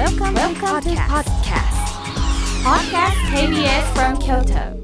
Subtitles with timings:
[0.00, 1.76] Welcome, Welcome to podcast.
[2.64, 4.80] Podcast KBS from Kyoto.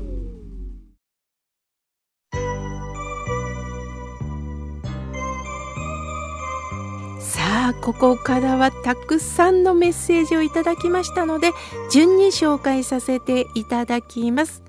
[7.18, 11.52] さあここからはたくさんのメッセージをいただきましたので
[11.90, 14.62] 順に紹介させていただきます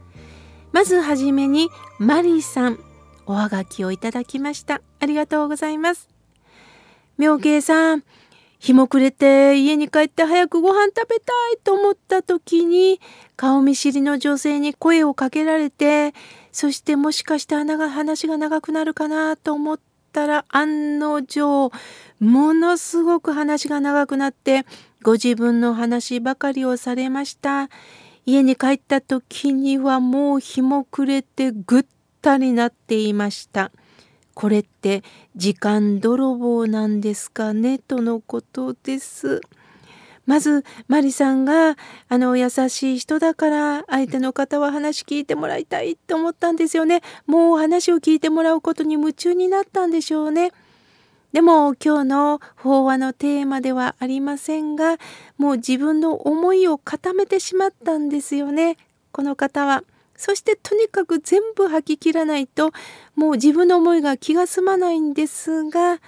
[0.71, 1.67] まずはじめに
[1.99, 2.79] マリーさん
[3.25, 6.07] おはがきをいただきましたありがとうございます
[7.17, 8.05] 妙慶さん
[8.59, 12.99] 日も暮れて家に帰って早くご飯食べたいと思った時に
[13.35, 16.13] 顔見知りの女性に声をかけられて
[16.51, 19.79] そしてもしかして話が長くなるかなと思っ
[20.11, 21.71] たら案の定
[22.19, 24.65] ものすごく話が長くなって
[25.03, 27.69] ご自分の話ばかりをされました。
[28.25, 31.85] 家に帰った時にはもう日も暮れてぐっ
[32.21, 33.71] たりなっていました。
[34.39, 35.01] これって
[35.35, 37.79] 時間泥棒なんですかね？
[37.79, 39.41] とのことです。
[40.27, 41.75] まずマリさんが
[42.07, 47.01] あの優しい人だから相手の方は話聞いてもらいたいと思ったんですよね。
[47.25, 50.51] もう話を聞いてもらうことに夢中になったんでしょうね。
[51.33, 54.97] でも今日の法話のテーマではありませんが
[55.39, 58.77] もう自分の思いを固めてしまったんですよね。
[59.11, 59.83] この方は。
[60.17, 62.71] そしてとにかく全部吐き切らないと
[63.15, 65.99] もう自分の思いが気が済まないんですが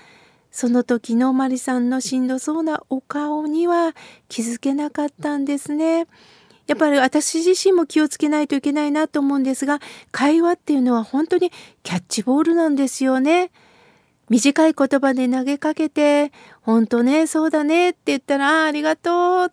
[0.51, 3.93] その時のマリさんのしんどそうなお顔には
[4.27, 6.07] 気づけなかったんですね。
[6.65, 9.79] やっぱり私自身も気をつけないといけないなと思うんですが
[10.11, 13.51] 会話っていうのは本当にキャッチボールなんですよね。
[14.29, 19.51] 短い言葉で投げかけて「本当ねそうだね」って言ったら「ありがとう」っ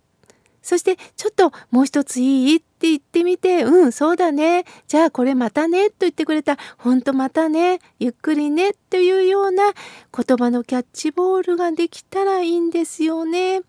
[0.66, 4.64] そしてちょっともう一ついいって言ってみて、うん、そうだね。
[4.88, 6.58] じゃあこれまたねと言ってくれた。
[6.76, 7.78] ほんとまたね。
[8.00, 8.72] ゆっくりね。
[8.90, 13.60] というような言葉のキャッチボールができたらいいんですよね。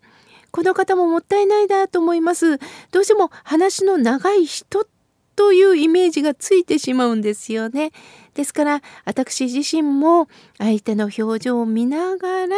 [0.50, 2.58] この方ももったいないなと思います。
[2.90, 4.84] どうしても話の長い人
[5.38, 7.92] というイメージがついてしまうんですよね。
[8.34, 10.26] ですから私自身も
[10.58, 12.56] 相手の表情を見ながら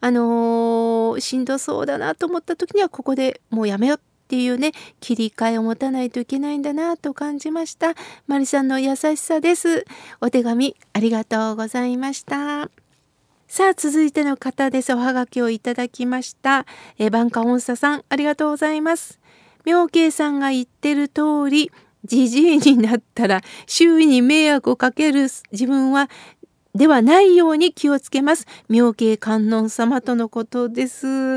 [0.00, 4.70] あのー、しんどそうだなと思った時にはここでもうやめようっていうね
[5.00, 7.94] 切り替えを持たないといけないんだなと感じました。
[8.28, 9.84] マリさんの優しさです。
[10.20, 12.70] お手紙ありがとうございました。
[13.48, 14.94] さあ続いての方です。
[14.94, 16.64] おはがきをいただきました。
[16.96, 19.18] えバンカ音叉さんありがとうございます。
[19.64, 21.72] 妙慶さんが言ってる通り
[22.04, 25.22] じじいになったら周囲に迷惑をかける
[25.52, 26.08] 自分は
[26.74, 28.46] ではないように気をつけます。
[28.68, 31.36] 妙慶観音様とのことです。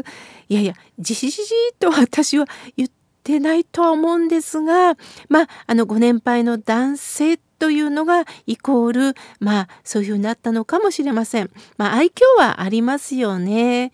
[0.49, 1.43] いやいや、じじじ
[1.79, 2.45] と私は
[2.75, 2.89] 言っ
[3.23, 4.95] てないとは思うんですが、
[5.29, 11.51] まあ、あのご年配の男性というのがイコール、まあ、そういうふうになったのかもしれません。
[11.77, 13.91] まあ、愛嬌はありますよね。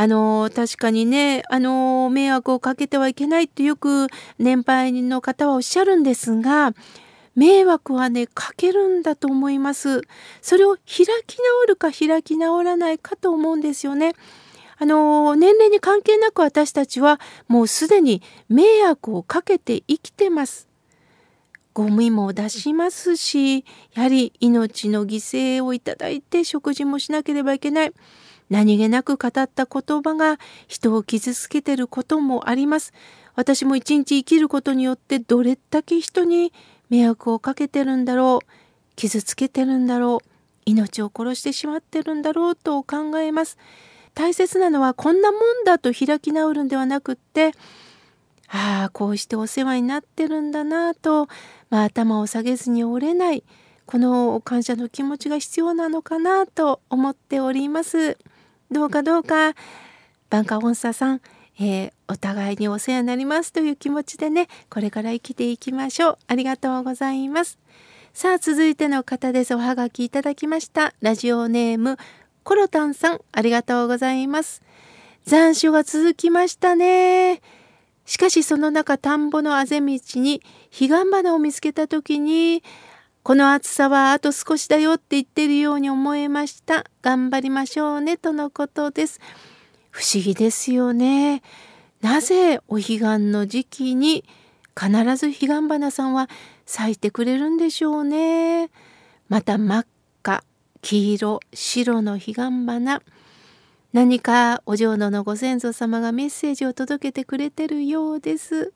[0.00, 4.06] あの確かにねあの迷惑をかけてはいけないってよく
[4.38, 6.72] 年配の方はおっしゃるんですが
[7.36, 10.00] 迷惑はねかけるんだと思います。
[10.40, 14.14] それを開き直るか開き直らないかと思うんですよね。
[14.78, 20.66] あの年齢に関係なく私たちはもうすでに迷惑をかけて生きてます。
[21.74, 27.92] ゴミも出しますしやはり命の犠牲をいただいて食事もしなければいけない。
[28.50, 30.38] 何気なく語った言葉が
[30.68, 32.92] 人を傷つけてることもあります。
[33.36, 36.52] 私も一日生きることによってどれだけ人に
[36.90, 38.46] 迷惑をかけてるんだろう
[38.96, 40.26] 傷つけてるんだろう
[40.66, 43.56] 命を殺してしまってるんだろうと考えます。
[44.14, 47.52] 大切なのはこんなもんだと開き直るんではなくって
[48.48, 51.28] ああこうしてお世話になってるんだなと、
[51.70, 53.44] まあ、頭を下げずに折れない
[53.86, 58.18] この感謝の気持ちが必要なのかなと思っております。
[58.70, 59.54] どうかどうか。
[60.30, 61.20] バンカーオンサーさん、
[61.58, 66.18] えー、お互いにお世話になりますという気持ちでねこれから生きていきましょう。
[66.28, 67.58] ありがとうございます。
[68.12, 69.54] さあ続いての方です。
[69.56, 70.94] おはがきいただきました。
[71.00, 71.98] ラジオネーム
[72.44, 74.62] コロタンさんありがとうございます。
[75.26, 77.42] 残暑が続きましたね。
[78.06, 82.62] しかしその中田んぼのあぜ道に彼岸花を見つけた時に
[83.22, 86.86] この暑さはあと少しだよって言ってるように思えました。
[87.02, 89.20] 頑張りましょうねとのことです。
[89.90, 91.42] 不思議ですよね。
[92.00, 93.00] なぜお彼岸
[93.30, 94.24] の時期に
[94.74, 96.30] 必ず彼岸花さんは
[96.64, 98.70] 咲いてくれるんでしょうね。
[99.28, 99.86] また真っ
[100.22, 100.42] 赤、
[100.80, 102.34] 黄色、白の彼岸
[102.66, 103.02] 花。
[103.92, 108.72] 何かお浄土のご先祖様がメッセージを届けてくれてるようです。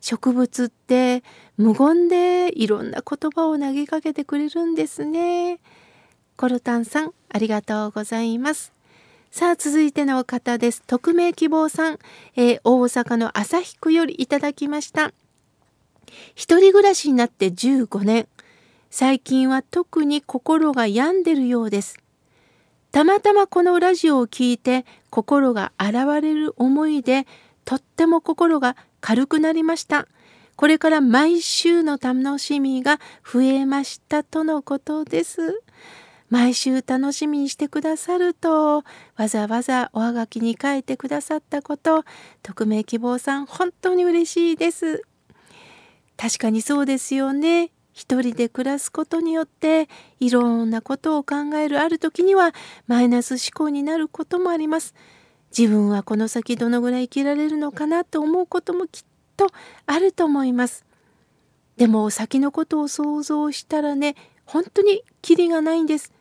[0.00, 1.22] 植物って
[1.56, 5.58] 無言でいろんな言葉を投げかけてくれるんですね。
[6.36, 8.72] コロタンさんありがとうございます。
[9.30, 10.82] さあ続いての方です。
[10.86, 11.98] 匿名希望さん、
[12.36, 15.12] えー、大阪の旭区よりいただきました。
[16.34, 18.28] 一人暮らしになって15年。
[18.90, 21.98] 最近は特に心が病んでるようです。
[22.90, 27.26] たまたまこのラジオを聞いて心が洗われる思いで
[27.66, 30.08] とっても心が軽くなりました。
[30.56, 35.62] これから毎週の楽しみが増えましたとのことです。
[36.30, 38.84] 毎週楽しみにしてくださると
[39.16, 42.04] わざわざおはがきに書いてくださったこと
[42.42, 45.04] 匿名希望さん本当に嬉しいです
[46.18, 49.88] 確かにそうですよね一人で暮らすことによって
[50.20, 52.52] いろんなことを考えるある時には
[52.86, 54.94] マイナス思考になることもあります
[55.56, 59.02] 自分はこの先どのぐらい生きられるのかなと思うこともきっ
[59.36, 59.46] と
[59.86, 60.84] あると思います
[61.76, 64.14] でも先のことを想像したらね
[64.44, 66.12] 本当にキリがないんです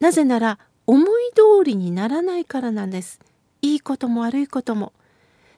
[0.00, 3.18] なぜなら思い通りにならないからなんです。
[3.62, 4.92] いいことも悪いことも。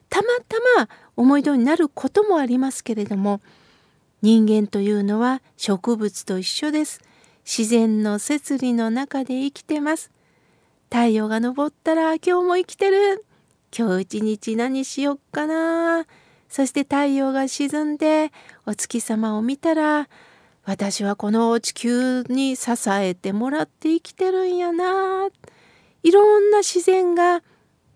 [0.09, 3.41] たまたま思い通りになることもありますけれども
[4.21, 7.01] 人間というのは植物と一緒です。
[7.45, 10.11] 自然の摂理の中で生きてます。
[10.89, 13.25] 太陽が昇ったら今日も生きてる。
[13.77, 16.05] 今日一日何しよっかな。
[16.49, 18.31] そして太陽が沈んで
[18.65, 20.07] お月様を見たら
[20.63, 25.27] 私はこの地球に支えてもらって生きてるんやな
[26.03, 27.43] いろんな自然が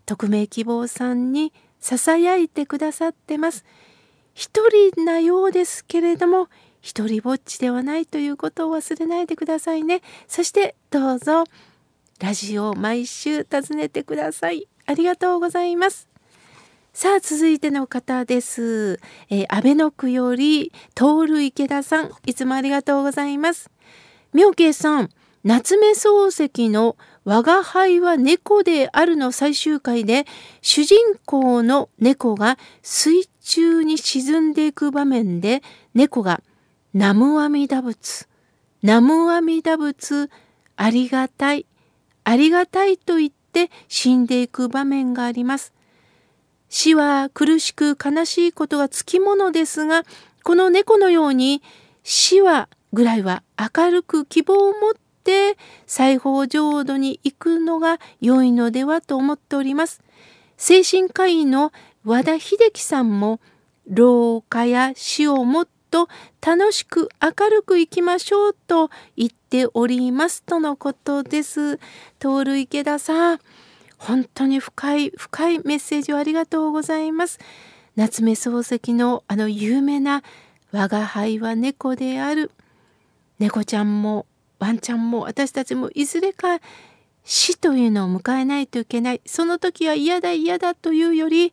[0.06, 3.66] 匿名希望さんにささやいてくださってます
[4.34, 6.48] 一人なようですけれども
[6.82, 11.44] 一人ぼっちではないということを忘れないでくださいねそしてどうぞ
[12.22, 14.68] ラジオ毎週訪ねてください。
[14.86, 16.08] ありがとうございます。
[16.94, 19.00] さあ続いての方です。
[19.32, 22.12] えー、安倍の区より徹池田さん。
[22.28, 23.72] いつもありがとうございます。
[24.34, 25.10] 妙慶さん
[25.44, 26.96] 夏目漱石の
[27.26, 30.28] 我が輩は猫であるの最終回で
[30.62, 35.64] 主人公の猫が水中に沈んでいく場面で
[35.96, 36.44] 猫が
[36.94, 38.28] 南無阿弥陀仏
[38.84, 40.30] 南無阿弥陀仏
[40.76, 41.66] ありがたい。
[42.24, 45.74] ありがたいと言って死んでいく場面があります。
[46.70, 50.04] 死は苦しく悲しいことがつきものですが、
[50.44, 51.62] この猫のように
[52.04, 60.02] 死はぐらいは明るく希望を持って裁縫浄土に行くのが良いのではと思っております。
[60.58, 61.74] 精神科医の
[62.04, 63.40] 和田秀樹さんも
[63.88, 66.08] 老化や死をもっと
[66.42, 71.78] 楽しく明るく生きましょうと言っておりますとのことです。
[72.18, 73.40] 徹池田さん。
[73.98, 77.38] 本当に深い深いメッセージをありがとうございます。
[77.96, 80.24] 夏目漱石のあの有名な
[80.72, 82.52] 「我が輩は猫である」
[83.38, 84.26] 猫ちゃんも
[84.60, 86.60] ワンちゃんも私たちもいずれか
[87.24, 91.52] 死というのを迎えないといけないその時は嫌だ嫌だというより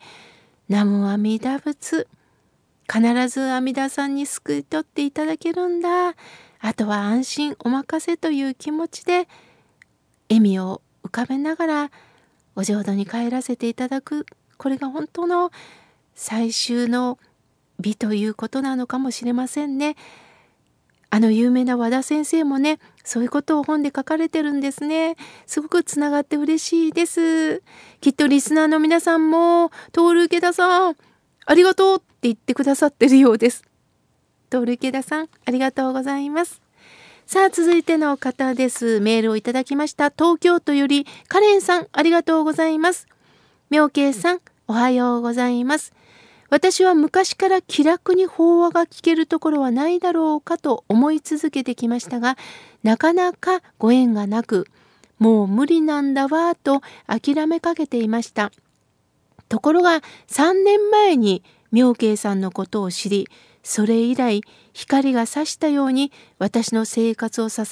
[0.69, 2.07] 南無阿弥陀仏
[2.91, 6.15] 必ず阿弥陀さんに救い取っていただけるんだ
[6.61, 9.29] あとは安心お任せという気持ちで
[10.31, 11.91] 笑みを浮かべながら
[12.57, 14.27] お浄土に帰らせていただく
[14.57, 15.51] これが本当の
[16.15, 17.19] 最終の
[17.79, 19.95] 美ということなのかもしれませんね。
[21.11, 25.17] あの有名な和田先生もねそういうことを本で書かれてるんですね。
[25.47, 27.63] すごくつながって嬉しいです。
[28.01, 30.97] きっとリスナーの皆さんも「徹池田さん
[31.47, 33.65] ありがとう」言ってくださってるようです。
[34.51, 36.61] 徹池田さんありがとうございます。
[37.27, 39.01] さあ続いての方です。
[39.01, 40.11] メールをいただきました。
[40.11, 43.07] 東京都よりカレンさんありがとうございます。
[43.71, 45.93] 妙慶さんおはようございます。
[46.51, 52.39] 私は昔から気楽に法話が聞けるところはないだろうかと思い続けてきましたが
[52.83, 54.67] なかなかご縁がなく
[55.19, 58.51] もう無理なんだわと諦めかけていました。
[59.49, 63.29] ところが3年前に妙慶さんのことを知り
[63.63, 67.63] それ以来光が差したように私の生活を支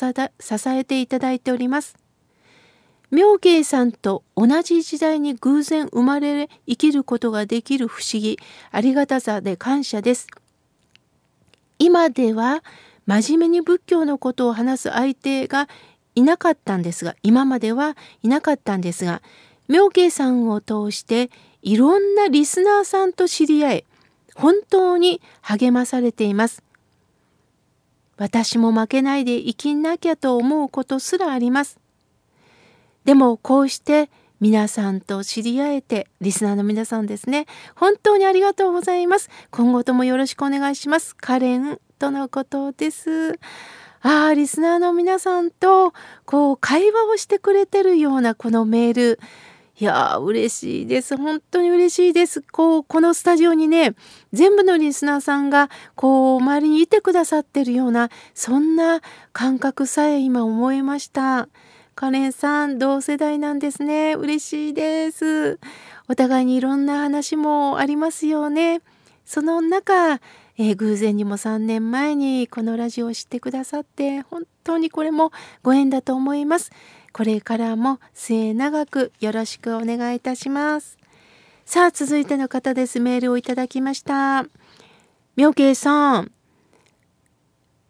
[0.69, 1.97] えていただいております。
[3.11, 8.39] 妙慶さんと同じ時代に偶然生まれ生きることができる不思議
[8.73, 10.27] ありがたさで感謝です。
[11.79, 12.65] 今では
[13.07, 15.69] 真面目に仏教のことを話す相手が
[16.17, 19.23] いなかったんですが今まではいなかったんですが
[19.69, 21.31] 妙慶さんを通して
[21.67, 23.85] いろんなリスナーさんと知り合い
[24.37, 26.63] 本当に励まされています。
[28.17, 31.81] 私も負けないで生きなきゃと思うことすらあります。
[33.05, 39.29] でもこうして皆さんと知り合えて、リスナーの皆さんですね、本当にありがとうございます。
[39.51, 41.17] 今後ともよろしくお願いします。
[41.17, 43.41] カレンとのことです。
[44.03, 45.93] ああ、リスナーの皆さんと、
[46.27, 49.21] こう、会話をしてくれてるようなこのメール。
[49.79, 51.19] いやー、嬉しいです。
[51.19, 52.41] 本当に嬉しいです。
[52.41, 53.95] こう、このスタジオにね、
[54.33, 59.03] 全部のリスナーさんが、こう、周りにいてくださってるような、そんな
[59.35, 61.49] 感覚さえ今思いました。
[61.95, 64.15] カレンさん、同世代なんですね。
[64.15, 65.59] 嬉しいです。
[66.09, 68.81] お互いにいろんな話もありますよね。
[69.27, 70.21] その中、
[70.59, 75.31] えー、偶然にも3年前にこのラジオを知ってくださって、本当にこれも
[75.63, 76.71] ご縁だと思います。
[77.13, 80.99] これからも末永くよろしくお願いいたします。
[81.65, 83.01] さあ、続いての方です。
[83.01, 84.47] メールをいただきました。
[85.37, 86.33] 妙慶さん。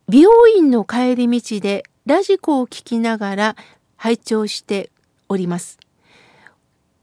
[0.09, 3.57] 美容院の帰り道でラジコを聞きながら
[3.97, 4.91] 拝聴して
[5.29, 5.79] おります。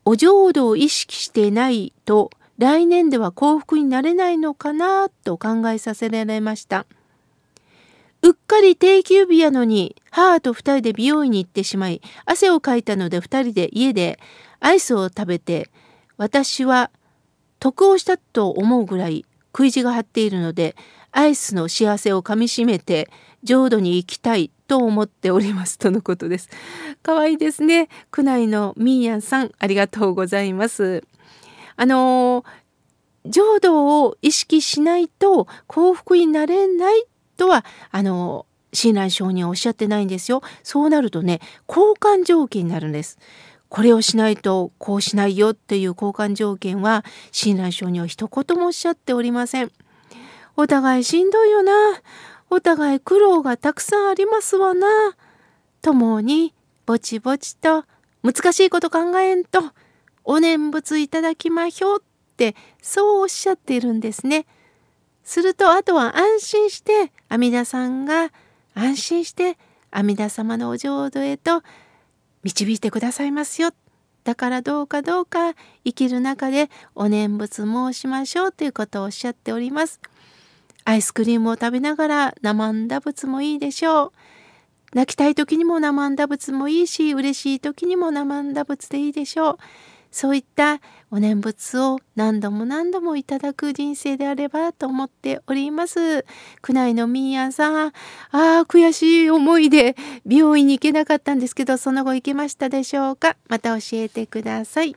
[0.06, 6.86] お浄土を意識してないと来年では幸福になれないのかなと考えさせられました。
[8.22, 14.18] うっかり定休日やのに母と二人で美容院に行ってしまい汗をかいたので二人で家で
[14.62, 15.70] アイスを食べて
[16.16, 16.90] 私は
[17.60, 20.78] 得をしたと思うぐらい食い地が張っているので
[21.12, 23.10] アイスの幸せをかみしめて
[23.44, 26.50] 浄土に行きたいと思っておりますとのことです。
[27.04, 27.90] 可愛いですね。
[28.10, 31.04] 区内のミーヤンさんありがとうございます。
[31.76, 32.46] あの
[33.26, 37.04] 浄土を意識しないと幸福になれない
[37.38, 40.42] とはあの親鸞上人はおっしゃってないんですよ。
[40.64, 43.20] そうなるとね交換条件になるんです。
[43.70, 49.72] これをしないとこうしないよっていう交換条件は親鸞上人は一言もおっしゃっておりません。
[50.56, 51.72] お互いしんどいよな。
[52.50, 54.88] お互い苦労がたくさんありますわな。
[55.82, 56.54] 共に
[56.86, 57.86] ぼちぼちと
[58.22, 59.62] 難しいこと考えんと
[60.24, 64.46] お念仏いただきまひょうってそうおっしゃっているんですね。
[65.24, 68.32] するとあとは安心して阿弥陀さんが
[68.74, 69.58] 安心して
[69.92, 71.64] 阿弥陀様のお浄土へと
[72.44, 73.72] 導いてくださいますよ。
[74.24, 75.54] だからどうかどうか
[75.84, 80.00] 生きる中でお念仏申しましょうということをおっしゃっております。
[80.86, 84.12] アイスクリームを食べながら生んだ仏もいいでしょう。
[84.94, 89.58] 泣きたい時にも生んだ仏もいいし、嬉しい時にも生んだ仏でいいでしょう。
[90.14, 90.80] そういった
[91.10, 96.24] お念仏を何度も何度もいただく人生であればと思っております。
[96.62, 97.92] 区内のミーヤさん、あ
[98.32, 103.38] あ、悔しい思いで美容院に行けなかったんですけど、その後行けましたでしょうか？
[103.50, 104.96] また教えてください。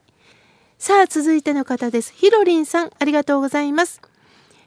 [0.79, 2.13] さあ、続いての方です。
[2.13, 4.03] ひろりんさん、ありがとうございます。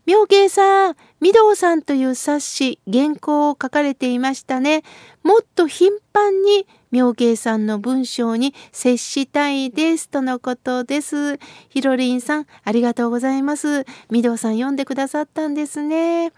[0.08, 4.82] 妙慶さん、御堂さんという冊子、原稿を書かれていましたね。
[5.22, 11.38] もっと頻繁に妙慶さんの文章に接したいですとのことです。
[11.70, 13.86] ひろりんさん、ありがとうございます。
[14.10, 16.32] 御堂さん読んでくださったんですね。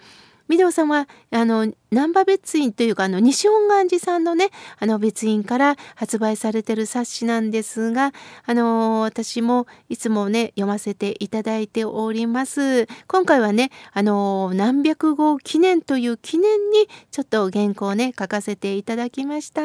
[0.51, 8.11] 御堂さんはあの難波別院というかあの西本願寺さんのねあの別院から発売されてる冊子なんですが
[8.45, 19.61] あの私もいつもね読ませていただいております今回はねあの何百号記念という記念にちょっと原稿をね書かせていただきました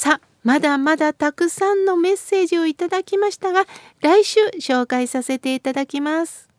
[0.00, 3.66] さあまだまだたくさんのメッセージをいただきましたが
[4.00, 6.49] 来週紹介させていただきます。